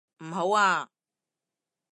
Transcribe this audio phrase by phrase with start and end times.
[0.17, 0.89] 唔好啊！